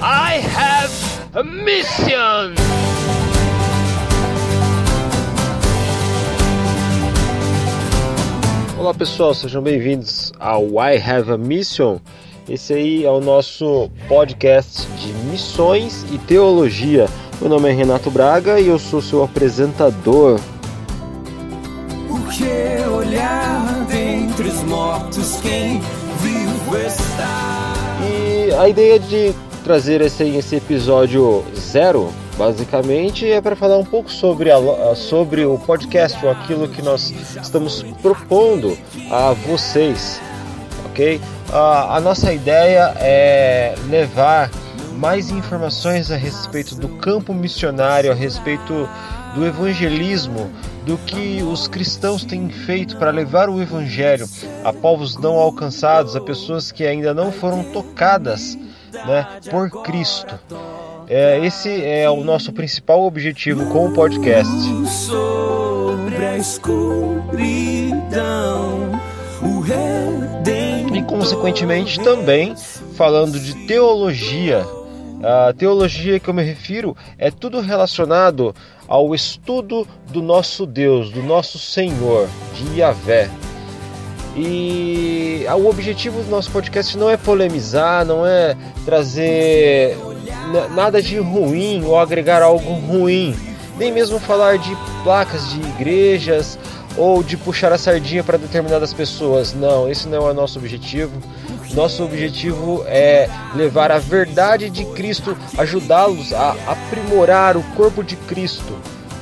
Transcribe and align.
I 0.00 0.40
have 0.54 0.92
a 1.34 1.42
mission! 1.42 2.54
Olá 8.78 8.94
pessoal, 8.94 9.34
sejam 9.34 9.60
bem-vindos 9.60 10.32
ao 10.38 10.66
I 10.80 11.02
Have 11.04 11.32
a 11.32 11.36
Mission. 11.36 11.98
Esse 12.48 12.74
aí 12.74 13.04
é 13.04 13.10
o 13.10 13.20
nosso 13.20 13.90
podcast 14.06 14.86
de 14.86 15.12
missões 15.30 16.06
e 16.12 16.18
teologia. 16.18 17.08
Meu 17.40 17.50
nome 17.50 17.68
é 17.68 17.72
Renato 17.72 18.08
Braga 18.08 18.60
e 18.60 18.68
eu 18.68 18.78
sou 18.78 19.02
seu 19.02 19.24
apresentador. 19.24 20.38
Por 22.06 22.20
que 22.28 22.88
olhar 22.88 23.84
dentre 23.88 24.46
os 24.46 24.62
mortos 24.62 25.40
quem 25.42 25.80
vivo 26.20 26.76
está? 26.76 27.74
E 28.08 28.54
a 28.54 28.68
ideia 28.68 29.00
de 29.00 29.34
trazer 29.68 30.00
esse, 30.00 30.24
esse 30.24 30.56
episódio 30.56 31.44
zero, 31.54 32.10
basicamente, 32.38 33.30
é 33.30 33.38
para 33.38 33.54
falar 33.54 33.76
um 33.76 33.84
pouco 33.84 34.10
sobre, 34.10 34.50
a, 34.50 34.56
sobre 34.94 35.44
o 35.44 35.58
podcast, 35.58 36.24
ou 36.24 36.32
aquilo 36.32 36.66
que 36.68 36.80
nós 36.80 37.10
estamos 37.36 37.82
propondo 38.00 38.78
a 39.10 39.34
vocês, 39.34 40.22
ok? 40.86 41.20
A, 41.52 41.98
a 41.98 42.00
nossa 42.00 42.32
ideia 42.32 42.94
é 42.96 43.74
levar 43.90 44.50
mais 44.96 45.28
informações 45.30 46.10
a 46.10 46.16
respeito 46.16 46.74
do 46.74 46.88
campo 46.88 47.34
missionário, 47.34 48.10
a 48.10 48.14
respeito 48.14 48.88
do 49.34 49.44
evangelismo, 49.44 50.50
do 50.86 50.96
que 50.96 51.42
os 51.42 51.68
cristãos 51.68 52.24
têm 52.24 52.48
feito 52.48 52.96
para 52.96 53.10
levar 53.10 53.50
o 53.50 53.60
evangelho 53.60 54.26
a 54.64 54.72
povos 54.72 55.18
não 55.18 55.34
alcançados, 55.34 56.16
a 56.16 56.22
pessoas 56.22 56.72
que 56.72 56.86
ainda 56.86 57.12
não 57.12 57.30
foram 57.30 57.62
tocadas 57.64 58.56
né, 58.92 59.26
por 59.50 59.70
Cristo. 59.82 60.38
É, 61.08 61.44
esse 61.44 61.82
é 61.84 62.08
o 62.10 62.22
nosso 62.22 62.52
principal 62.52 63.02
objetivo 63.02 63.66
com 63.72 63.86
o 63.86 63.92
podcast. 63.92 64.52
Sobre 64.86 66.16
a 66.16 66.36
escuridão, 66.36 67.30
o 69.42 69.64
E 70.94 71.02
consequentemente 71.02 71.98
também 72.00 72.54
falando 72.94 73.40
de 73.40 73.54
teologia. 73.66 74.66
A 75.22 75.52
teologia 75.52 76.20
que 76.20 76.28
eu 76.28 76.34
me 76.34 76.42
refiro 76.42 76.96
é 77.16 77.30
tudo 77.30 77.60
relacionado 77.60 78.54
ao 78.86 79.14
estudo 79.14 79.86
do 80.10 80.22
nosso 80.22 80.64
Deus, 80.64 81.10
do 81.10 81.22
nosso 81.22 81.58
Senhor, 81.58 82.28
de 82.54 82.80
Yahvé. 82.80 83.28
E 84.40 85.44
o 85.52 85.68
objetivo 85.68 86.22
do 86.22 86.30
nosso 86.30 86.48
podcast 86.52 86.96
não 86.96 87.10
é 87.10 87.16
polemizar, 87.16 88.04
não 88.04 88.24
é 88.24 88.56
trazer 88.84 89.98
nada 90.76 91.02
de 91.02 91.18
ruim 91.18 91.82
ou 91.84 91.98
agregar 91.98 92.40
algo 92.40 92.72
ruim, 92.74 93.34
nem 93.76 93.90
mesmo 93.90 94.20
falar 94.20 94.56
de 94.56 94.76
placas 95.02 95.50
de 95.50 95.58
igrejas 95.58 96.56
ou 96.96 97.20
de 97.20 97.36
puxar 97.36 97.72
a 97.72 97.78
sardinha 97.78 98.22
para 98.22 98.38
determinadas 98.38 98.92
pessoas. 98.92 99.52
Não, 99.54 99.90
esse 99.90 100.06
não 100.06 100.28
é 100.28 100.30
o 100.30 100.34
nosso 100.34 100.60
objetivo. 100.60 101.20
Nosso 101.74 102.04
objetivo 102.04 102.84
é 102.86 103.28
levar 103.56 103.90
a 103.90 103.98
verdade 103.98 104.70
de 104.70 104.84
Cristo, 104.84 105.36
ajudá-los 105.58 106.32
a 106.32 106.54
aprimorar 106.66 107.56
o 107.56 107.62
corpo 107.74 108.04
de 108.04 108.14
Cristo. 108.14 108.72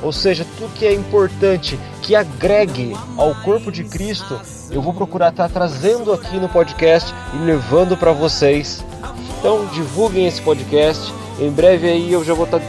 Ou 0.01 0.11
seja, 0.11 0.45
tudo 0.57 0.73
que 0.73 0.85
é 0.85 0.93
importante 0.93 1.79
que 2.01 2.15
agregue 2.15 2.95
ao 3.17 3.33
corpo 3.35 3.71
de 3.71 3.83
Cristo, 3.83 4.39
eu 4.69 4.81
vou 4.81 4.93
procurar 4.93 5.29
estar 5.29 5.49
trazendo 5.49 6.13
aqui 6.13 6.37
no 6.37 6.47
podcast 6.47 7.13
e 7.33 7.37
levando 7.37 7.97
para 7.97 8.11
vocês. 8.11 8.83
Então 9.39 9.65
divulguem 9.67 10.27
esse 10.27 10.41
podcast. 10.41 11.13
Em 11.39 11.49
breve 11.49 11.87
aí 11.87 12.11
eu 12.11 12.23
já 12.23 12.33
vou 12.33 12.45
estar, 12.45 12.61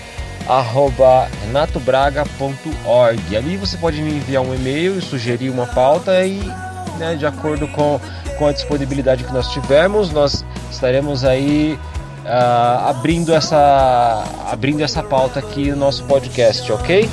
arroba 0.48 1.28
renatobraga.org. 1.44 3.36
Ali 3.36 3.56
você 3.56 3.76
pode 3.76 4.00
me 4.00 4.16
enviar 4.16 4.42
um 4.42 4.54
e-mail 4.54 4.98
e 4.98 5.02
sugerir 5.02 5.50
uma 5.50 5.66
pauta 5.66 6.24
e, 6.24 6.40
né, 6.98 7.14
de 7.16 7.26
acordo 7.26 7.66
com, 7.68 8.00
com 8.38 8.46
a 8.46 8.52
disponibilidade 8.52 9.24
que 9.24 9.32
nós 9.32 9.48
tivermos, 9.48 10.10
nós 10.10 10.44
estaremos 10.70 11.24
aí 11.24 11.78
uh, 12.24 12.88
abrindo, 12.88 13.32
essa, 13.34 14.24
abrindo 14.50 14.82
essa 14.82 15.02
pauta 15.02 15.38
aqui 15.40 15.70
no 15.70 15.76
nosso 15.76 16.04
podcast, 16.04 16.70
ok? 16.72 17.08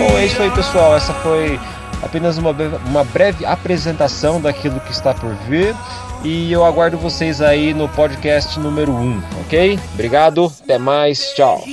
Bom, 0.00 0.18
é 0.18 0.24
isso 0.24 0.40
aí, 0.40 0.50
pessoal. 0.50 0.96
Essa 0.96 1.12
foi 1.14 1.60
apenas 2.02 2.38
uma, 2.38 2.52
uma 2.86 3.04
breve 3.04 3.44
apresentação 3.44 4.40
daquilo 4.40 4.80
que 4.80 4.92
está 4.92 5.12
por 5.12 5.34
vir. 5.48 5.74
E 6.22 6.52
eu 6.52 6.64
aguardo 6.64 6.98
vocês 6.98 7.40
aí 7.40 7.72
no 7.72 7.88
podcast 7.88 8.58
número 8.60 8.92
1, 8.92 9.22
ok? 9.40 9.78
Obrigado, 9.94 10.52
até 10.62 10.76
mais, 10.76 11.32
tchau. 11.34 11.64